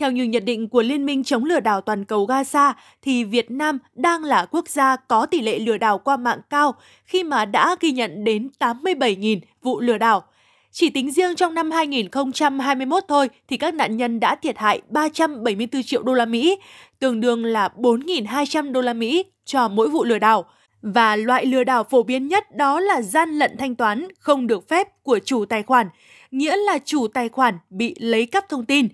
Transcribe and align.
theo 0.00 0.10
như 0.10 0.24
nhận 0.24 0.44
định 0.44 0.68
của 0.68 0.82
Liên 0.82 1.06
minh 1.06 1.24
chống 1.24 1.44
lừa 1.44 1.60
đảo 1.60 1.80
toàn 1.80 2.04
cầu 2.04 2.26
Gaza, 2.26 2.72
thì 3.02 3.24
Việt 3.24 3.50
Nam 3.50 3.78
đang 3.94 4.24
là 4.24 4.46
quốc 4.50 4.68
gia 4.68 4.96
có 4.96 5.26
tỷ 5.26 5.40
lệ 5.40 5.58
lừa 5.58 5.78
đảo 5.78 5.98
qua 5.98 6.16
mạng 6.16 6.40
cao 6.50 6.74
khi 7.04 7.24
mà 7.24 7.44
đã 7.44 7.76
ghi 7.80 7.92
nhận 7.92 8.24
đến 8.24 8.50
87.000 8.58 9.40
vụ 9.62 9.80
lừa 9.80 9.98
đảo. 9.98 10.24
Chỉ 10.72 10.90
tính 10.90 11.10
riêng 11.10 11.36
trong 11.36 11.54
năm 11.54 11.70
2021 11.70 13.04
thôi 13.08 13.28
thì 13.48 13.56
các 13.56 13.74
nạn 13.74 13.96
nhân 13.96 14.20
đã 14.20 14.34
thiệt 14.34 14.58
hại 14.58 14.80
374 14.88 15.82
triệu 15.82 16.02
đô 16.02 16.14
la 16.14 16.24
Mỹ, 16.24 16.58
tương 16.98 17.20
đương 17.20 17.44
là 17.44 17.68
4.200 17.76 18.72
đô 18.72 18.80
la 18.80 18.92
Mỹ 18.92 19.24
cho 19.44 19.68
mỗi 19.68 19.88
vụ 19.88 20.04
lừa 20.04 20.18
đảo. 20.18 20.44
Và 20.82 21.16
loại 21.16 21.46
lừa 21.46 21.64
đảo 21.64 21.84
phổ 21.84 22.02
biến 22.02 22.28
nhất 22.28 22.56
đó 22.56 22.80
là 22.80 23.02
gian 23.02 23.30
lận 23.30 23.56
thanh 23.58 23.74
toán 23.74 24.08
không 24.18 24.46
được 24.46 24.68
phép 24.68 25.02
của 25.02 25.18
chủ 25.24 25.44
tài 25.44 25.62
khoản, 25.62 25.86
nghĩa 26.30 26.56
là 26.56 26.78
chủ 26.84 27.08
tài 27.08 27.28
khoản 27.28 27.58
bị 27.70 27.94
lấy 27.98 28.26
cắp 28.26 28.48
thông 28.48 28.64
tin. 28.64 28.88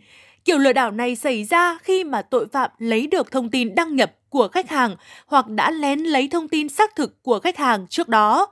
Kiểu 0.47 0.59
lừa 0.59 0.73
đảo 0.73 0.91
này 0.91 1.17
xảy 1.17 1.45
ra 1.45 1.79
khi 1.83 2.05
mà 2.05 2.23
tội 2.23 2.47
phạm 2.53 2.71
lấy 2.79 3.07
được 3.07 3.33
thông 3.33 3.51
tin 3.51 3.75
đăng 3.75 3.97
nhập 3.97 4.13
của 4.29 4.49
khách 4.49 4.71
hàng 4.71 4.97
hoặc 5.27 5.49
đã 5.49 5.71
lén 5.71 6.01
lấy 6.01 6.29
thông 6.29 6.49
tin 6.49 6.69
xác 6.69 6.97
thực 6.97 7.23
của 7.23 7.41
khách 7.41 7.57
hàng 7.57 7.87
trước 7.87 8.09
đó. 8.09 8.47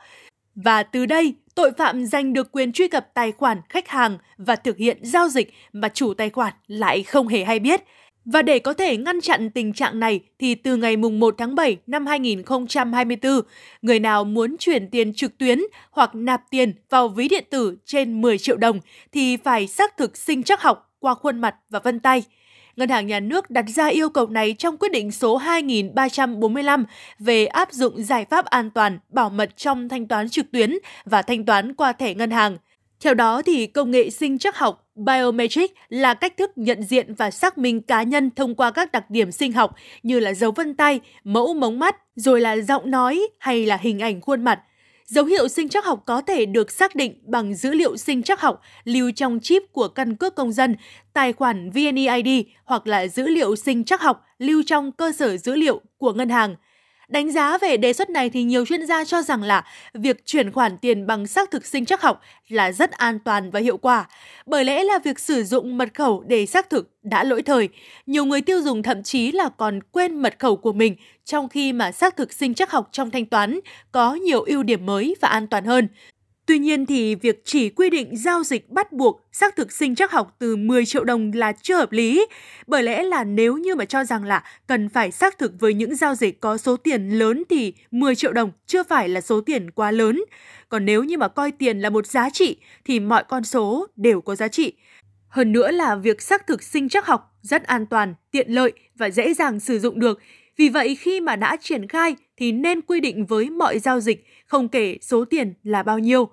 Và 0.55 0.83
từ 0.83 1.07
đây, 1.07 1.35
tội 1.55 1.71
phạm 1.79 2.07
giành 2.07 2.33
được 2.33 2.53
quyền 2.53 2.73
truy 2.73 2.89
cập 2.89 3.15
tài 3.15 3.33
khoản 3.33 3.61
khách 3.69 3.89
hàng 3.89 4.19
và 4.39 4.57
thực 4.57 4.77
hiện 4.77 4.99
giao 5.03 5.29
dịch 5.29 5.55
mà 5.73 5.89
chủ 5.89 6.15
tài 6.15 6.31
khoản 6.31 6.53
lại 6.67 7.03
không 7.03 7.29
hề 7.29 7.45
hay 7.45 7.59
biết. 7.59 7.81
Và 8.25 8.43
để 8.43 8.59
có 8.59 8.73
thể 8.73 8.97
ngăn 8.97 9.21
chặn 9.21 9.51
tình 9.51 9.73
trạng 9.73 10.01
này 10.01 10.21
thì 10.39 10.55
từ 10.55 10.77
ngày 10.77 10.97
mùng 10.97 11.21
1 11.21 11.35
tháng 11.39 11.55
7 11.55 11.77
năm 11.87 12.07
2024, 12.07 13.41
người 13.83 14.01
nào 14.01 14.25
muốn 14.25 14.57
chuyển 14.59 14.91
tiền 14.91 15.15
trực 15.15 15.39
tuyến 15.39 15.59
hoặc 15.91 16.15
nạp 16.15 16.43
tiền 16.51 16.73
vào 16.91 17.09
ví 17.09 17.29
điện 17.29 17.45
tử 17.51 17.77
trên 17.85 18.23
10 18.23 18.39
triệu 18.39 18.57
đồng 18.57 18.81
thì 19.13 19.37
phải 19.37 19.67
xác 19.67 19.97
thực 19.97 20.17
sinh 20.17 20.43
chắc 20.43 20.63
học 20.63 20.94
qua 21.05 21.15
khuôn 21.15 21.41
mặt 21.41 21.55
và 21.71 21.79
vân 21.79 22.01
tay. 22.01 22.23
Ngân 22.77 22.89
hàng 22.89 23.07
Nhà 23.07 23.21
nước 23.21 23.51
đặt 23.51 23.65
ra 23.69 23.87
yêu 23.87 24.09
cầu 24.09 24.27
này 24.27 24.55
trong 24.59 24.77
quyết 24.77 24.93
định 24.93 25.11
số 25.11 25.37
2345 25.37 26.85
về 27.19 27.47
áp 27.47 27.73
dụng 27.73 28.03
giải 28.03 28.25
pháp 28.25 28.45
an 28.45 28.71
toàn, 28.71 28.99
bảo 29.09 29.31
mật 29.31 29.57
trong 29.57 29.89
thanh 29.89 30.09
toán 30.09 30.29
trực 30.29 30.53
tuyến 30.53 30.79
và 31.05 31.23
thanh 31.23 31.45
toán 31.45 31.75
qua 31.75 31.93
thẻ 31.93 32.15
ngân 32.15 32.31
hàng. 32.31 32.57
Theo 33.01 33.15
đó 33.15 33.43
thì 33.43 33.67
công 33.67 33.91
nghệ 33.91 34.11
sinh 34.11 34.39
chắc 34.39 34.57
học 34.57 34.87
Biometric 34.95 35.75
là 35.89 36.15
cách 36.15 36.37
thức 36.37 36.51
nhận 36.57 36.83
diện 36.83 37.15
và 37.15 37.31
xác 37.31 37.59
minh 37.59 37.81
cá 37.83 38.03
nhân 38.03 38.31
thông 38.37 38.55
qua 38.55 38.71
các 38.71 38.93
đặc 38.93 39.11
điểm 39.11 39.33
sinh 39.33 39.53
học 39.53 39.75
như 40.03 40.21
là 40.21 40.35
dấu 40.35 40.51
vân 40.51 40.75
tay, 40.75 41.01
mẫu 41.25 41.55
mống 41.55 41.79
mắt, 41.79 41.97
rồi 42.17 42.41
là 42.41 42.57
giọng 42.57 42.91
nói 42.91 43.29
hay 43.39 43.67
là 43.67 43.77
hình 43.77 44.01
ảnh 44.01 44.21
khuôn 44.21 44.45
mặt– 44.45 44.61
Dấu 45.07 45.25
hiệu 45.25 45.49
sinh 45.49 45.69
chắc 45.69 45.85
học 45.85 46.03
có 46.07 46.23
thể 46.23 46.47
được 46.47 46.71
xác 46.71 46.95
định 46.95 47.19
bằng 47.27 47.55
dữ 47.55 47.71
liệu 47.71 47.97
sinh 47.97 48.23
chắc 48.23 48.41
học 48.41 48.61
lưu 48.85 49.11
trong 49.17 49.41
chip 49.41 49.63
của 49.73 49.89
căn 49.89 50.17
cước 50.17 50.35
công 50.35 50.53
dân, 50.53 50.77
tài 51.13 51.33
khoản 51.33 51.71
VNeID 51.71 52.29
hoặc 52.65 52.87
là 52.87 53.07
dữ 53.07 53.29
liệu 53.29 53.57
sinh 53.57 53.85
chắc 53.85 54.01
học 54.01 54.25
lưu 54.39 54.63
trong 54.67 54.93
cơ 54.93 55.13
sở 55.13 55.37
dữ 55.37 55.55
liệu 55.55 55.81
của 55.99 56.13
ngân 56.13 56.29
hàng. 56.29 56.57
Đánh 57.09 57.33
giá 57.33 57.59
về 57.59 57.77
đề 57.77 57.93
xuất 57.93 58.11
này 58.11 58.31
thì 58.31 58.43
nhiều 58.43 58.67
chuyên 58.67 58.87
gia 58.87 59.05
cho 59.05 59.23
rằng 59.23 59.43
là 59.43 59.65
việc 59.95 60.27
chuyển 60.27 60.53
khoản 60.53 60.79
tiền 60.79 61.07
bằng 61.07 61.27
xác 61.27 61.51
thực 61.51 61.67
sinh 61.67 61.85
chắc 61.85 62.03
học 62.03 62.21
là 62.49 62.73
rất 62.73 62.91
an 62.91 63.19
toàn 63.19 63.51
và 63.51 63.61
hiệu 63.61 63.77
quả, 63.77 64.09
bởi 64.47 64.65
lẽ 64.65 64.85
là 64.85 64.99
việc 65.05 65.19
sử 65.19 65.45
dụng 65.45 65.79
mật 65.79 65.89
khẩu 65.95 66.25
để 66.27 66.47
xác 66.47 66.71
thực 66.71 66.91
đã 67.03 67.25
lỗi 67.25 67.43
thời. 67.43 67.69
Nhiều 68.07 68.25
người 68.25 68.41
tiêu 68.41 68.63
dùng 68.63 68.83
thậm 68.83 69.03
chí 69.03 69.33
là 69.33 69.49
còn 69.49 69.81
quên 69.93 70.23
mật 70.23 70.39
khẩu 70.39 70.57
của 70.57 70.73
mình 70.73 70.97
trong 71.25 71.49
khi 71.49 71.73
mà 71.73 71.93
xác 71.93 72.17
thực 72.17 72.33
sinh 72.33 72.55
chắc 72.55 72.71
học 72.71 72.89
trong 72.93 73.11
thanh 73.11 73.27
toán 73.27 73.61
có 73.93 74.15
nhiều 74.15 74.43
ưu 74.43 74.63
điểm 74.63 74.87
mới 74.87 75.15
và 75.21 75.29
an 75.29 75.47
toàn 75.47 75.65
hơn. 75.65 75.89
Tuy 76.47 76.59
nhiên 76.59 76.87
thì 76.87 77.15
việc 77.15 77.43
chỉ 77.45 77.71
quy 77.71 77.91
định 77.91 78.17
giao 78.17 78.45
dịch 78.45 78.71
bắt 78.71 78.93
buộc 78.93 79.27
xác 79.33 79.57
thực 79.57 79.73
sinh 79.73 79.95
chắc 79.95 80.11
học 80.11 80.37
từ 80.39 80.57
10 80.57 80.87
triệu 80.87 81.05
đồng 81.05 81.33
là 81.35 81.53
chưa 81.53 81.77
hợp 81.77 81.93
lý, 81.93 82.27
bởi 82.67 82.83
lẽ 82.83 83.03
là 83.03 83.25
nếu 83.25 83.57
như 83.57 83.75
mà 83.75 83.85
cho 83.85 84.05
rằng 84.05 84.25
là 84.25 84.45
cần 84.67 84.89
phải 84.89 85.11
xác 85.11 85.39
thực 85.39 85.53
với 85.61 85.75
những 85.75 85.97
giao 85.97 86.15
dịch 86.15 86.41
có 86.41 86.57
số 86.57 86.77
tiền 86.77 87.09
lớn 87.09 87.43
thì 87.51 87.73
10 87.91 88.15
triệu 88.15 88.33
đồng 88.33 88.51
chưa 88.67 88.83
phải 88.83 89.09
là 89.09 89.21
số 89.21 89.41
tiền 89.41 89.71
quá 89.71 89.91
lớn. 89.91 90.25
Còn 90.69 90.85
nếu 90.85 91.05
như 91.05 91.19
mà 91.19 91.29
coi 91.29 91.53
tiền 91.53 91.81
là 91.81 91.91
một 91.91 92.07
giá 92.07 92.31
trị 92.31 92.57
thì 92.85 93.01
mọi 93.01 93.25
con 93.29 93.45
số 93.45 93.87
đều 93.97 94.21
có 94.21 94.35
giá 94.35 94.49
trị. 94.49 94.73
Hơn 95.29 95.53
nữa 95.53 95.71
là 95.71 95.97
việc 95.97 96.23
xác 96.23 96.47
thực 96.47 96.63
sinh 96.63 96.89
chắc 96.89 97.07
học 97.07 97.37
rất 97.43 97.65
an 97.65 97.87
toàn, 97.87 98.15
tiện 98.31 98.51
lợi 98.51 98.73
và 98.95 99.11
dễ 99.11 99.35
dàng 99.35 99.61
sử 99.61 99.79
dụng 99.79 100.01
được. 100.01 100.21
Vì 100.57 100.69
vậy 100.69 100.95
khi 100.95 101.21
mà 101.21 101.37
đã 101.37 101.57
triển 101.61 101.89
khai 101.89 102.17
thì 102.37 102.53
nên 102.53 102.81
quy 102.81 103.01
định 103.01 103.27
với 103.27 103.51
mọi 103.51 103.79
giao 103.79 104.01
dịch, 104.01 104.25
không 104.47 104.69
kể 104.69 104.99
số 105.01 105.25
tiền 105.25 105.55
là 105.63 105.83
bao 105.83 105.99
nhiêu. 105.99 106.29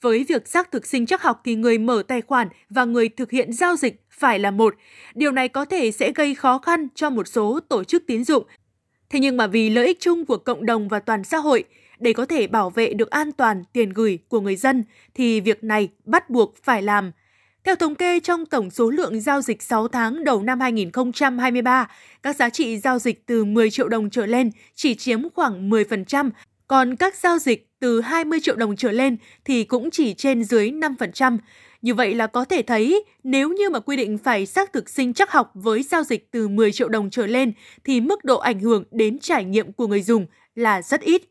Với 0.00 0.24
việc 0.28 0.48
xác 0.48 0.72
thực 0.72 0.86
sinh 0.86 1.06
chắc 1.06 1.22
học 1.22 1.40
thì 1.44 1.54
người 1.54 1.78
mở 1.78 2.02
tài 2.08 2.22
khoản 2.22 2.48
và 2.70 2.84
người 2.84 3.08
thực 3.08 3.30
hiện 3.30 3.52
giao 3.52 3.76
dịch 3.76 4.02
phải 4.10 4.38
là 4.38 4.50
một. 4.50 4.74
Điều 5.14 5.32
này 5.32 5.48
có 5.48 5.64
thể 5.64 5.90
sẽ 5.92 6.12
gây 6.14 6.34
khó 6.34 6.58
khăn 6.58 6.88
cho 6.94 7.10
một 7.10 7.28
số 7.28 7.60
tổ 7.68 7.84
chức 7.84 8.06
tín 8.06 8.24
dụng. 8.24 8.44
Thế 9.10 9.20
nhưng 9.20 9.36
mà 9.36 9.46
vì 9.46 9.70
lợi 9.70 9.86
ích 9.86 10.00
chung 10.00 10.26
của 10.26 10.36
cộng 10.36 10.66
đồng 10.66 10.88
và 10.88 10.98
toàn 10.98 11.24
xã 11.24 11.38
hội, 11.38 11.64
để 11.98 12.12
có 12.12 12.26
thể 12.26 12.46
bảo 12.46 12.70
vệ 12.70 12.94
được 12.94 13.10
an 13.10 13.32
toàn 13.32 13.64
tiền 13.72 13.90
gửi 13.90 14.18
của 14.28 14.40
người 14.40 14.56
dân 14.56 14.84
thì 15.14 15.40
việc 15.40 15.64
này 15.64 15.88
bắt 16.04 16.30
buộc 16.30 16.54
phải 16.62 16.82
làm. 16.82 17.12
Theo 17.66 17.76
thống 17.76 17.94
kê 17.94 18.20
trong 18.20 18.46
tổng 18.46 18.70
số 18.70 18.90
lượng 18.90 19.20
giao 19.20 19.42
dịch 19.42 19.62
6 19.62 19.88
tháng 19.88 20.24
đầu 20.24 20.42
năm 20.42 20.60
2023, 20.60 21.88
các 22.22 22.36
giá 22.36 22.50
trị 22.50 22.78
giao 22.78 22.98
dịch 22.98 23.26
từ 23.26 23.44
10 23.44 23.70
triệu 23.70 23.88
đồng 23.88 24.10
trở 24.10 24.26
lên 24.26 24.50
chỉ 24.74 24.94
chiếm 24.94 25.30
khoảng 25.34 25.70
10%, 25.70 26.30
còn 26.68 26.96
các 26.96 27.16
giao 27.16 27.38
dịch 27.38 27.68
từ 27.80 28.00
20 28.00 28.38
triệu 28.42 28.56
đồng 28.56 28.76
trở 28.76 28.92
lên 28.92 29.16
thì 29.44 29.64
cũng 29.64 29.90
chỉ 29.90 30.14
trên 30.14 30.44
dưới 30.44 30.70
5%. 30.70 31.38
Như 31.82 31.94
vậy 31.94 32.14
là 32.14 32.26
có 32.26 32.44
thể 32.44 32.62
thấy 32.62 33.04
nếu 33.24 33.48
như 33.48 33.70
mà 33.70 33.80
quy 33.80 33.96
định 33.96 34.18
phải 34.18 34.46
xác 34.46 34.72
thực 34.72 34.88
sinh 34.88 35.14
chắc 35.14 35.32
học 35.32 35.50
với 35.54 35.82
giao 35.82 36.02
dịch 36.02 36.30
từ 36.30 36.48
10 36.48 36.72
triệu 36.72 36.88
đồng 36.88 37.10
trở 37.10 37.26
lên 37.26 37.52
thì 37.84 38.00
mức 38.00 38.24
độ 38.24 38.38
ảnh 38.38 38.60
hưởng 38.60 38.84
đến 38.90 39.18
trải 39.18 39.44
nghiệm 39.44 39.72
của 39.72 39.86
người 39.86 40.02
dùng 40.02 40.26
là 40.54 40.82
rất 40.82 41.00
ít. 41.00 41.22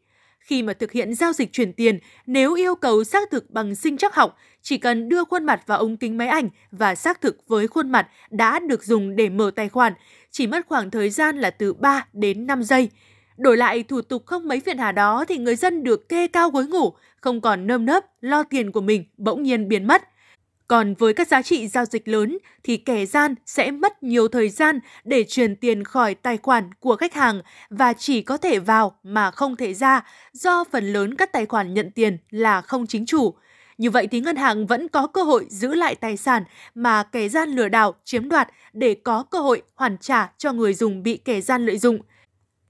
Khi 0.46 0.64
mà 0.64 0.74
thực 0.74 0.92
hiện 0.92 1.14
giao 1.14 1.34
dịch 1.34 1.54
chuyển 1.54 1.74
tiền, 1.74 2.00
nếu 2.26 2.54
yêu 2.54 2.76
cầu 2.76 3.04
xác 3.04 3.32
thực 3.32 3.52
bằng 3.52 3.76
sinh 3.76 3.98
chắc 3.98 4.16
học, 4.16 4.38
chỉ 4.62 4.78
cần 4.78 5.10
đưa 5.10 5.26
khuôn 5.26 5.44
mặt 5.44 5.62
vào 5.68 5.78
ống 5.78 5.98
kính 5.98 6.18
máy 6.18 6.28
ảnh 6.28 6.50
và 6.72 6.96
xác 6.96 7.22
thực 7.22 7.38
với 7.48 7.68
khuôn 7.68 7.92
mặt 7.92 8.08
đã 8.30 8.60
được 8.60 8.84
dùng 8.84 9.16
để 9.16 9.30
mở 9.30 9.52
tài 9.56 9.70
khoản, 9.70 9.94
chỉ 10.32 10.48
mất 10.48 10.66
khoảng 10.68 10.92
thời 10.92 11.10
gian 11.10 11.38
là 11.38 11.50
từ 11.50 11.74
3 11.74 12.08
đến 12.14 12.48
5 12.48 12.64
giây. 12.64 12.90
Đổi 13.38 13.58
lại 13.58 13.84
thủ 13.84 14.02
tục 14.02 14.26
không 14.26 14.48
mấy 14.48 14.60
phiền 14.60 14.78
hà 14.78 14.92
đó 14.92 15.26
thì 15.28 15.38
người 15.38 15.56
dân 15.56 15.84
được 15.84 16.10
kê 16.10 16.28
cao 16.28 16.50
gối 16.50 16.66
ngủ, 16.66 16.94
không 17.22 17.42
còn 17.42 17.68
nơm 17.68 17.86
nớp 17.86 18.06
lo 18.22 18.44
tiền 18.44 18.72
của 18.72 18.82
mình 18.82 19.04
bỗng 19.18 19.44
nhiên 19.44 19.68
biến 19.68 19.88
mất. 19.88 20.02
Còn 20.68 20.94
với 20.94 21.14
các 21.14 21.28
giá 21.28 21.42
trị 21.42 21.68
giao 21.68 21.86
dịch 21.86 22.08
lớn 22.08 22.38
thì 22.64 22.78
kẻ 22.78 23.06
gian 23.06 23.36
sẽ 23.46 23.72
mất 23.72 24.04
nhiều 24.04 24.28
thời 24.28 24.50
gian 24.50 24.80
để 25.04 25.24
truyền 25.24 25.56
tiền 25.56 25.84
khỏi 25.84 26.16
tài 26.16 26.38
khoản 26.38 26.70
của 26.80 26.96
khách 26.96 27.14
hàng 27.14 27.42
và 27.70 27.94
chỉ 27.94 28.22
có 28.22 28.38
thể 28.38 28.60
vào 28.60 29.00
mà 29.04 29.32
không 29.32 29.56
thể 29.56 29.74
ra, 29.74 30.06
do 30.34 30.64
phần 30.72 30.94
lớn 30.94 31.16
các 31.16 31.32
tài 31.32 31.46
khoản 31.46 31.74
nhận 31.74 31.92
tiền 31.92 32.18
là 32.30 32.62
không 32.62 32.88
chính 32.88 33.06
chủ. 33.06 33.34
Như 33.78 33.90
vậy 33.90 34.08
thì 34.08 34.20
ngân 34.20 34.36
hàng 34.36 34.68
vẫn 34.68 34.88
có 34.88 35.08
cơ 35.08 35.24
hội 35.24 35.46
giữ 35.50 35.74
lại 35.74 35.96
tài 35.96 36.18
sản 36.18 36.44
mà 36.76 37.04
kẻ 37.04 37.30
gian 37.30 37.50
lừa 37.50 37.68
đảo, 37.68 37.96
chiếm 38.04 38.30
đoạt 38.30 38.50
để 38.74 38.96
có 39.04 39.24
cơ 39.24 39.40
hội 39.40 39.62
hoàn 39.76 39.98
trả 39.98 40.32
cho 40.38 40.54
người 40.54 40.74
dùng 40.74 41.04
bị 41.04 41.18
kẻ 41.18 41.42
gian 41.42 41.66
lợi 41.66 41.78
dụng. 41.78 42.00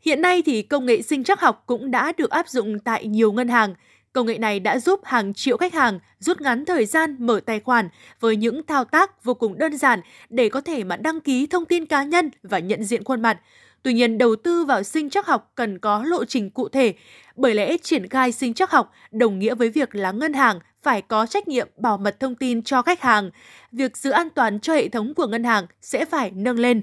Hiện 0.02 0.22
nay 0.22 0.42
thì 0.46 0.62
công 0.62 0.86
nghệ 0.86 1.02
sinh 1.02 1.24
trắc 1.24 1.42
học 1.42 1.64
cũng 1.66 1.92
đã 1.92 2.12
được 2.18 2.30
áp 2.30 2.50
dụng 2.50 2.80
tại 2.80 3.08
nhiều 3.08 3.32
ngân 3.32 3.48
hàng. 3.48 3.76
Công 4.16 4.28
nghệ 4.28 4.38
này 4.38 4.60
đã 4.60 4.80
giúp 4.80 5.00
hàng 5.04 5.34
triệu 5.34 5.58
khách 5.58 5.74
hàng 5.74 6.00
rút 6.20 6.42
ngắn 6.42 6.66
thời 6.66 6.86
gian 6.86 7.16
mở 7.20 7.40
tài 7.46 7.60
khoản 7.60 7.90
với 8.20 8.36
những 8.36 8.66
thao 8.66 8.86
tác 8.86 9.24
vô 9.24 9.34
cùng 9.34 9.58
đơn 9.58 9.78
giản 9.78 10.00
để 10.30 10.50
có 10.50 10.62
thể 10.62 10.84
mà 10.84 10.98
đăng 10.98 11.22
ký 11.22 11.48
thông 11.48 11.66
tin 11.66 11.86
cá 11.86 12.04
nhân 12.04 12.30
và 12.44 12.60
nhận 12.60 12.84
diện 12.84 13.04
khuôn 13.04 13.22
mặt. 13.22 13.40
Tuy 13.84 13.94
nhiên, 13.94 14.18
đầu 14.18 14.36
tư 14.36 14.66
vào 14.66 14.84
sinh 14.84 15.10
chắc 15.10 15.28
học 15.28 15.52
cần 15.56 15.80
có 15.80 16.04
lộ 16.04 16.26
trình 16.26 16.50
cụ 16.50 16.70
thể, 16.70 16.94
bởi 17.36 17.54
lẽ 17.54 17.78
triển 17.78 18.08
khai 18.10 18.32
sinh 18.32 18.54
chắc 18.54 18.72
học 18.72 18.92
đồng 19.12 19.40
nghĩa 19.40 19.56
với 19.56 19.70
việc 19.70 19.96
là 19.96 20.12
ngân 20.12 20.34
hàng 20.34 20.60
phải 20.84 21.02
có 21.02 21.26
trách 21.26 21.48
nhiệm 21.48 21.68
bảo 21.78 21.98
mật 21.98 22.20
thông 22.20 22.36
tin 22.36 22.64
cho 22.64 22.82
khách 22.82 23.02
hàng. 23.02 23.30
Việc 23.72 23.98
giữ 23.98 24.12
an 24.12 24.30
toàn 24.30 24.60
cho 24.60 24.74
hệ 24.74 24.90
thống 24.90 25.14
của 25.14 25.28
ngân 25.28 25.44
hàng 25.44 25.66
sẽ 25.82 26.06
phải 26.06 26.32
nâng 26.32 26.60
lên. 26.60 26.82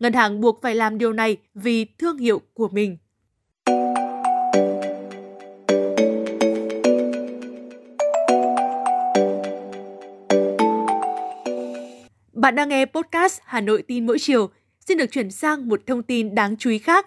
Ngân 0.00 0.12
hàng 0.12 0.40
buộc 0.40 0.62
phải 0.62 0.74
làm 0.74 0.98
điều 0.98 1.12
này 1.12 1.36
vì 1.54 1.84
thương 1.84 2.18
hiệu 2.18 2.40
của 2.54 2.68
mình. 2.68 2.96
Bạn 12.44 12.54
đang 12.54 12.68
nghe 12.68 12.84
podcast 12.84 13.40
Hà 13.44 13.60
Nội 13.60 13.82
tin 13.88 14.06
mỗi 14.06 14.18
chiều. 14.18 14.50
Xin 14.80 14.98
được 14.98 15.06
chuyển 15.10 15.30
sang 15.30 15.68
một 15.68 15.80
thông 15.86 16.02
tin 16.02 16.34
đáng 16.34 16.56
chú 16.56 16.70
ý 16.70 16.78
khác. 16.78 17.06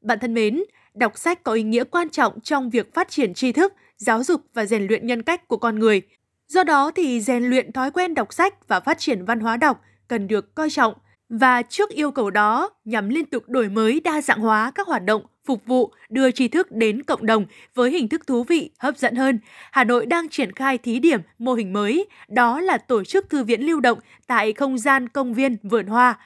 Bạn 0.00 0.18
thân 0.18 0.34
mến, 0.34 0.62
đọc 0.94 1.18
sách 1.18 1.42
có 1.42 1.52
ý 1.52 1.62
nghĩa 1.62 1.84
quan 1.84 2.10
trọng 2.10 2.40
trong 2.40 2.70
việc 2.70 2.94
phát 2.94 3.08
triển 3.08 3.34
tri 3.34 3.52
thức, 3.52 3.74
giáo 3.96 4.22
dục 4.22 4.40
và 4.54 4.64
rèn 4.64 4.86
luyện 4.86 5.06
nhân 5.06 5.22
cách 5.22 5.48
của 5.48 5.56
con 5.56 5.78
người. 5.78 6.02
Do 6.48 6.64
đó 6.64 6.90
thì 6.90 7.20
rèn 7.20 7.44
luyện 7.44 7.72
thói 7.72 7.90
quen 7.90 8.14
đọc 8.14 8.32
sách 8.32 8.68
và 8.68 8.80
phát 8.80 8.98
triển 8.98 9.24
văn 9.24 9.40
hóa 9.40 9.56
đọc 9.56 9.80
cần 10.08 10.28
được 10.28 10.54
coi 10.54 10.70
trọng. 10.70 10.94
Và 11.28 11.62
trước 11.62 11.90
yêu 11.90 12.10
cầu 12.10 12.30
đó, 12.30 12.70
nhằm 12.84 13.08
liên 13.08 13.26
tục 13.26 13.42
đổi 13.46 13.68
mới 13.68 14.00
đa 14.00 14.22
dạng 14.22 14.40
hóa 14.40 14.72
các 14.74 14.86
hoạt 14.86 15.04
động 15.04 15.22
phục 15.46 15.66
vụ 15.66 15.92
đưa 16.08 16.30
tri 16.30 16.48
thức 16.48 16.72
đến 16.72 17.02
cộng 17.02 17.26
đồng 17.26 17.46
với 17.74 17.90
hình 17.90 18.08
thức 18.08 18.26
thú 18.26 18.44
vị, 18.44 18.70
hấp 18.78 18.96
dẫn 18.96 19.14
hơn. 19.14 19.38
Hà 19.70 19.84
Nội 19.84 20.06
đang 20.06 20.28
triển 20.28 20.52
khai 20.52 20.78
thí 20.78 20.98
điểm 20.98 21.20
mô 21.38 21.54
hình 21.54 21.72
mới, 21.72 22.06
đó 22.28 22.60
là 22.60 22.78
tổ 22.78 23.04
chức 23.04 23.30
thư 23.30 23.44
viện 23.44 23.66
lưu 23.66 23.80
động 23.80 23.98
tại 24.26 24.52
không 24.52 24.78
gian 24.78 25.08
công 25.08 25.34
viên 25.34 25.56
Vườn 25.62 25.86
Hoa. 25.86 26.18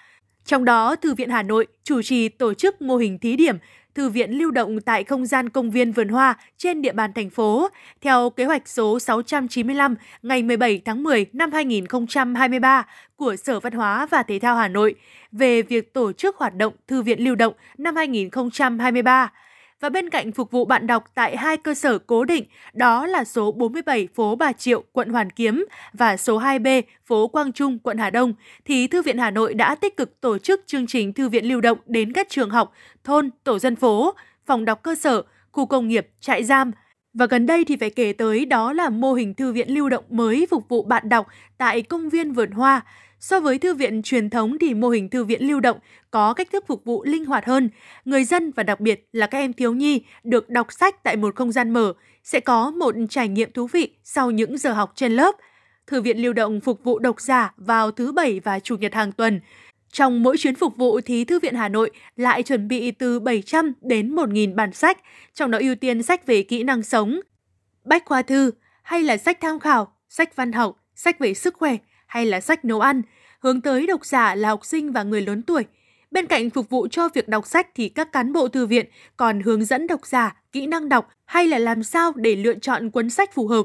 Trong 0.44 0.64
đó, 0.64 0.96
Thư 0.96 1.14
viện 1.14 1.30
Hà 1.30 1.42
Nội 1.42 1.66
chủ 1.84 2.02
trì 2.02 2.28
tổ 2.28 2.54
chức 2.54 2.82
mô 2.82 2.96
hình 2.96 3.18
thí 3.18 3.36
điểm 3.36 3.56
thư 3.94 4.08
viện 4.08 4.30
lưu 4.30 4.50
động 4.50 4.80
tại 4.80 5.04
không 5.04 5.26
gian 5.26 5.48
công 5.48 5.70
viên 5.70 5.92
Vườn 5.92 6.08
Hoa 6.08 6.38
trên 6.58 6.82
địa 6.82 6.92
bàn 6.92 7.12
thành 7.12 7.30
phố. 7.30 7.68
Theo 8.00 8.30
kế 8.30 8.44
hoạch 8.44 8.68
số 8.68 8.98
695 8.98 9.94
ngày 10.22 10.42
17 10.42 10.82
tháng 10.84 11.02
10 11.02 11.26
năm 11.32 11.52
2023 11.52 12.86
của 13.16 13.36
Sở 13.36 13.60
Văn 13.60 13.72
hóa 13.72 14.06
và 14.10 14.22
Thể 14.22 14.38
thao 14.38 14.56
Hà 14.56 14.68
Nội 14.68 14.94
về 15.32 15.62
việc 15.62 15.94
tổ 15.94 16.12
chức 16.12 16.36
hoạt 16.36 16.54
động 16.54 16.72
thư 16.88 17.02
viện 17.02 17.24
lưu 17.24 17.34
động 17.34 17.54
năm 17.78 17.96
2023 17.96 19.32
và 19.80 19.88
bên 19.88 20.10
cạnh 20.10 20.32
phục 20.32 20.50
vụ 20.50 20.64
bạn 20.64 20.86
đọc 20.86 21.04
tại 21.14 21.36
hai 21.36 21.56
cơ 21.56 21.74
sở 21.74 21.98
cố 21.98 22.24
định, 22.24 22.44
đó 22.72 23.06
là 23.06 23.24
số 23.24 23.52
47 23.52 24.08
phố 24.14 24.36
Bà 24.36 24.52
Triệu, 24.52 24.84
quận 24.92 25.08
Hoàn 25.08 25.30
Kiếm 25.30 25.66
và 25.92 26.16
số 26.16 26.40
2B, 26.40 26.82
phố 27.06 27.28
Quang 27.28 27.52
Trung, 27.52 27.78
quận 27.78 27.98
Hà 27.98 28.10
Đông, 28.10 28.34
thì 28.64 28.86
Thư 28.86 29.02
viện 29.02 29.18
Hà 29.18 29.30
Nội 29.30 29.54
đã 29.54 29.74
tích 29.74 29.96
cực 29.96 30.20
tổ 30.20 30.38
chức 30.38 30.60
chương 30.66 30.86
trình 30.86 31.12
thư 31.12 31.28
viện 31.28 31.44
lưu 31.44 31.60
động 31.60 31.78
đến 31.86 32.12
các 32.12 32.26
trường 32.30 32.50
học, 32.50 32.72
thôn, 33.04 33.30
tổ 33.44 33.58
dân 33.58 33.76
phố, 33.76 34.14
phòng 34.46 34.64
đọc 34.64 34.82
cơ 34.82 34.94
sở, 34.94 35.22
khu 35.52 35.66
công 35.66 35.88
nghiệp, 35.88 36.08
trại 36.20 36.44
giam, 36.44 36.72
và 37.14 37.26
gần 37.26 37.46
đây 37.46 37.64
thì 37.64 37.76
phải 37.76 37.90
kể 37.90 38.12
tới 38.12 38.46
đó 38.46 38.72
là 38.72 38.88
mô 38.88 39.12
hình 39.12 39.34
thư 39.34 39.52
viện 39.52 39.74
lưu 39.74 39.88
động 39.88 40.04
mới 40.10 40.46
phục 40.50 40.68
vụ 40.68 40.82
bạn 40.82 41.08
đọc 41.08 41.26
tại 41.58 41.82
công 41.82 42.08
viên 42.08 42.32
Vườn 42.32 42.50
Hoa. 42.50 42.80
So 43.20 43.40
với 43.40 43.58
thư 43.58 43.74
viện 43.74 44.02
truyền 44.02 44.30
thống 44.30 44.58
thì 44.60 44.74
mô 44.74 44.88
hình 44.88 45.08
thư 45.08 45.24
viện 45.24 45.42
lưu 45.42 45.60
động 45.60 45.78
có 46.10 46.34
cách 46.34 46.48
thức 46.52 46.64
phục 46.66 46.84
vụ 46.84 47.04
linh 47.04 47.24
hoạt 47.24 47.44
hơn. 47.44 47.70
Người 48.04 48.24
dân 48.24 48.50
và 48.50 48.62
đặc 48.62 48.80
biệt 48.80 49.08
là 49.12 49.26
các 49.26 49.38
em 49.38 49.52
thiếu 49.52 49.72
nhi 49.72 50.02
được 50.24 50.48
đọc 50.48 50.72
sách 50.72 51.02
tại 51.02 51.16
một 51.16 51.36
không 51.36 51.52
gian 51.52 51.70
mở 51.70 51.92
sẽ 52.24 52.40
có 52.40 52.70
một 52.70 52.94
trải 53.10 53.28
nghiệm 53.28 53.52
thú 53.52 53.66
vị 53.66 53.90
sau 54.04 54.30
những 54.30 54.58
giờ 54.58 54.72
học 54.72 54.92
trên 54.94 55.12
lớp. 55.12 55.36
Thư 55.86 56.00
viện 56.02 56.18
lưu 56.18 56.32
động 56.32 56.60
phục 56.60 56.84
vụ 56.84 56.98
độc 56.98 57.20
giả 57.20 57.54
vào 57.56 57.90
thứ 57.90 58.12
Bảy 58.12 58.40
và 58.40 58.58
Chủ 58.58 58.76
nhật 58.76 58.94
hàng 58.94 59.12
tuần. 59.12 59.40
Trong 59.92 60.22
mỗi 60.22 60.36
chuyến 60.38 60.54
phục 60.54 60.76
vụ 60.76 61.00
thì 61.00 61.24
Thư 61.24 61.38
viện 61.40 61.54
Hà 61.54 61.68
Nội 61.68 61.90
lại 62.16 62.42
chuẩn 62.42 62.68
bị 62.68 62.90
từ 62.90 63.20
700 63.20 63.72
đến 63.80 64.14
1.000 64.14 64.54
bản 64.54 64.72
sách, 64.72 64.98
trong 65.34 65.50
đó 65.50 65.58
ưu 65.58 65.74
tiên 65.74 66.02
sách 66.02 66.26
về 66.26 66.42
kỹ 66.42 66.62
năng 66.62 66.82
sống, 66.82 67.20
bách 67.84 68.04
khoa 68.04 68.22
thư 68.22 68.50
hay 68.82 69.02
là 69.02 69.16
sách 69.16 69.40
tham 69.40 69.60
khảo, 69.60 69.92
sách 70.08 70.36
văn 70.36 70.52
học, 70.52 70.76
sách 70.94 71.18
về 71.18 71.34
sức 71.34 71.54
khỏe 71.54 71.76
hay 72.10 72.26
là 72.26 72.40
sách 72.40 72.64
nấu 72.64 72.80
ăn, 72.80 73.02
hướng 73.40 73.60
tới 73.60 73.86
độc 73.86 74.06
giả 74.06 74.34
là 74.34 74.48
học 74.48 74.64
sinh 74.64 74.92
và 74.92 75.02
người 75.02 75.22
lớn 75.22 75.42
tuổi. 75.42 75.64
Bên 76.10 76.26
cạnh 76.26 76.50
phục 76.50 76.70
vụ 76.70 76.88
cho 76.90 77.08
việc 77.14 77.28
đọc 77.28 77.46
sách 77.46 77.68
thì 77.74 77.88
các 77.88 78.12
cán 78.12 78.32
bộ 78.32 78.48
thư 78.48 78.66
viện 78.66 78.86
còn 79.16 79.40
hướng 79.40 79.64
dẫn 79.64 79.86
độc 79.86 80.06
giả 80.06 80.36
kỹ 80.52 80.66
năng 80.66 80.88
đọc 80.88 81.08
hay 81.24 81.48
là 81.48 81.58
làm 81.58 81.82
sao 81.82 82.12
để 82.16 82.36
lựa 82.36 82.54
chọn 82.54 82.90
cuốn 82.90 83.10
sách 83.10 83.34
phù 83.34 83.46
hợp. 83.46 83.62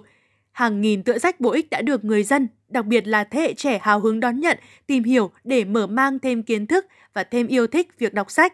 Hàng 0.52 0.82
nghìn 0.82 1.04
tựa 1.04 1.18
sách 1.18 1.40
bổ 1.40 1.52
ích 1.52 1.70
đã 1.70 1.82
được 1.82 2.04
người 2.06 2.24
dân, 2.24 2.48
đặc 2.68 2.86
biệt 2.86 3.08
là 3.08 3.24
thế 3.24 3.42
hệ 3.42 3.54
trẻ 3.54 3.80
hào 3.82 4.00
hứng 4.00 4.20
đón 4.20 4.40
nhận, 4.40 4.58
tìm 4.88 5.04
hiểu 5.04 5.32
để 5.44 5.64
mở 5.64 5.88
mang 5.88 6.20
thêm 6.20 6.44
kiến 6.44 6.68
thức 6.68 6.86
và 7.14 7.24
thêm 7.24 7.48
yêu 7.48 7.68
thích 7.68 8.00
việc 8.00 8.14
đọc 8.14 8.32
sách. 8.32 8.54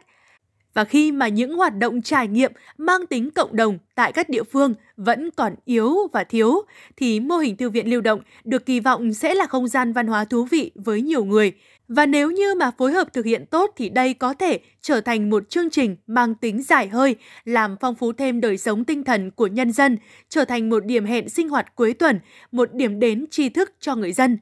Và 0.74 0.84
khi 0.84 1.12
mà 1.12 1.28
những 1.28 1.56
hoạt 1.58 1.78
động 1.78 2.02
trải 2.02 2.28
nghiệm 2.28 2.52
mang 2.78 3.06
tính 3.06 3.32
cộng 3.32 3.56
đồng 3.56 3.78
tại 3.96 4.12
các 4.12 4.30
địa 4.30 4.44
phương 4.44 4.74
vẫn 4.98 5.30
còn 5.32 5.56
yếu 5.66 5.96
và 6.14 6.24
thiếu, 6.24 6.62
thì 6.98 7.20
mô 7.20 7.38
hình 7.38 7.58
thư 7.58 7.70
viện 7.70 7.90
lưu 7.90 8.02
động 8.02 8.22
được 8.44 8.66
kỳ 8.66 8.80
vọng 8.80 9.14
sẽ 9.14 9.34
là 9.34 9.46
không 9.46 9.68
gian 9.68 9.94
văn 9.94 10.08
hóa 10.08 10.26
thú 10.26 10.46
vị 10.46 10.72
với 10.76 11.02
nhiều 11.02 11.26
người. 11.26 11.54
Và 11.88 12.06
nếu 12.06 12.32
như 12.32 12.56
mà 12.56 12.72
phối 12.78 12.92
hợp 12.92 13.14
thực 13.14 13.26
hiện 13.26 13.46
tốt 13.46 13.72
thì 13.78 13.90
đây 13.90 14.14
có 14.14 14.34
thể 14.34 14.60
trở 14.82 15.02
thành 15.02 15.30
một 15.30 15.50
chương 15.50 15.70
trình 15.70 15.96
mang 16.08 16.36
tính 16.36 16.64
dài 16.64 16.88
hơi, 16.88 17.16
làm 17.46 17.76
phong 17.82 17.96
phú 17.96 18.14
thêm 18.14 18.42
đời 18.42 18.58
sống 18.58 18.86
tinh 18.86 19.04
thần 19.04 19.32
của 19.32 19.48
nhân 19.48 19.72
dân, 19.72 19.98
trở 20.30 20.46
thành 20.46 20.70
một 20.70 20.86
điểm 20.86 21.06
hẹn 21.06 21.30
sinh 21.30 21.50
hoạt 21.50 21.76
cuối 21.76 21.94
tuần, 21.94 22.20
một 22.52 22.74
điểm 22.74 23.00
đến 23.00 23.26
tri 23.32 23.50
thức 23.50 23.74
cho 23.80 23.96
người 23.96 24.12
dân. 24.12 24.38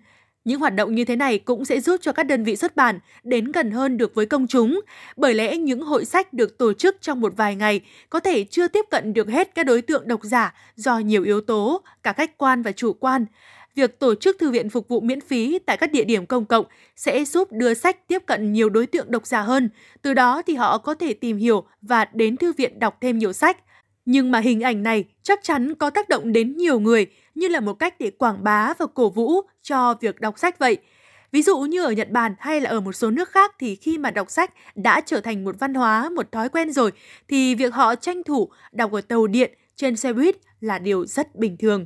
Những 0.49 0.59
hoạt 0.59 0.75
động 0.75 0.95
như 0.95 1.05
thế 1.05 1.15
này 1.15 1.37
cũng 1.37 1.65
sẽ 1.65 1.81
giúp 1.81 2.01
cho 2.01 2.11
các 2.11 2.23
đơn 2.23 2.43
vị 2.43 2.55
xuất 2.55 2.75
bản 2.75 2.99
đến 3.23 3.51
gần 3.51 3.71
hơn 3.71 3.97
được 3.97 4.15
với 4.15 4.25
công 4.25 4.47
chúng, 4.47 4.81
bởi 5.17 5.33
lẽ 5.33 5.57
những 5.57 5.81
hội 5.81 6.05
sách 6.05 6.33
được 6.33 6.57
tổ 6.57 6.73
chức 6.73 6.97
trong 7.01 7.21
một 7.21 7.33
vài 7.37 7.55
ngày 7.55 7.81
có 8.09 8.19
thể 8.19 8.43
chưa 8.43 8.67
tiếp 8.67 8.85
cận 8.91 9.13
được 9.13 9.29
hết 9.29 9.55
các 9.55 9.65
đối 9.65 9.81
tượng 9.81 10.07
độc 10.07 10.19
giả 10.23 10.53
do 10.75 10.99
nhiều 10.99 11.23
yếu 11.23 11.41
tố, 11.41 11.81
cả 12.03 12.13
khách 12.13 12.37
quan 12.37 12.61
và 12.61 12.71
chủ 12.71 12.93
quan. 12.93 13.25
Việc 13.75 13.99
tổ 13.99 14.15
chức 14.15 14.39
thư 14.39 14.51
viện 14.51 14.69
phục 14.69 14.87
vụ 14.87 15.01
miễn 15.01 15.21
phí 15.21 15.59
tại 15.59 15.77
các 15.77 15.91
địa 15.91 16.03
điểm 16.03 16.25
công 16.25 16.45
cộng 16.45 16.65
sẽ 16.95 17.25
giúp 17.25 17.51
đưa 17.51 17.73
sách 17.73 18.07
tiếp 18.07 18.23
cận 18.25 18.53
nhiều 18.53 18.69
đối 18.69 18.85
tượng 18.85 19.11
độc 19.11 19.27
giả 19.27 19.41
hơn, 19.41 19.69
từ 20.01 20.13
đó 20.13 20.41
thì 20.47 20.55
họ 20.55 20.77
có 20.77 20.93
thể 20.93 21.13
tìm 21.13 21.37
hiểu 21.37 21.63
và 21.81 22.05
đến 22.13 22.37
thư 22.37 22.53
viện 22.53 22.79
đọc 22.79 22.97
thêm 23.01 23.17
nhiều 23.17 23.33
sách. 23.33 23.57
Nhưng 24.05 24.31
mà 24.31 24.39
hình 24.39 24.61
ảnh 24.61 24.83
này 24.83 25.05
chắc 25.23 25.39
chắn 25.43 25.75
có 25.75 25.89
tác 25.89 26.09
động 26.09 26.31
đến 26.31 26.57
nhiều 26.57 26.79
người 26.79 27.07
như 27.35 27.47
là 27.47 27.59
một 27.59 27.73
cách 27.73 27.99
để 27.99 28.11
quảng 28.11 28.43
bá 28.43 28.73
và 28.79 28.85
cổ 28.93 29.09
vũ 29.09 29.41
cho 29.61 29.95
việc 30.01 30.19
đọc 30.19 30.39
sách 30.39 30.59
vậy. 30.59 30.77
Ví 31.31 31.41
dụ 31.41 31.59
như 31.59 31.83
ở 31.83 31.91
Nhật 31.91 32.09
Bản 32.09 32.35
hay 32.39 32.61
là 32.61 32.69
ở 32.69 32.79
một 32.79 32.91
số 32.93 33.11
nước 33.11 33.29
khác 33.29 33.55
thì 33.59 33.75
khi 33.75 33.97
mà 33.97 34.11
đọc 34.11 34.31
sách 34.31 34.53
đã 34.75 35.01
trở 35.01 35.21
thành 35.21 35.43
một 35.43 35.55
văn 35.59 35.73
hóa, 35.73 36.09
một 36.09 36.31
thói 36.31 36.49
quen 36.49 36.71
rồi 36.71 36.91
thì 37.27 37.55
việc 37.55 37.73
họ 37.73 37.95
tranh 37.95 38.23
thủ 38.23 38.49
đọc 38.71 38.91
ở 38.91 39.01
tàu 39.01 39.27
điện, 39.27 39.51
trên 39.75 39.95
xe 39.95 40.13
buýt 40.13 40.35
là 40.59 40.79
điều 40.79 41.05
rất 41.05 41.35
bình 41.35 41.57
thường. 41.57 41.85